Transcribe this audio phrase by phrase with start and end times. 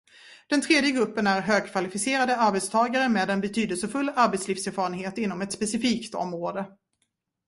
[0.49, 6.67] Den tredje gruppen är högkvalificerade arbetstagare med en betydelsefull arbetslivserfarenhet inom ett specifikt område.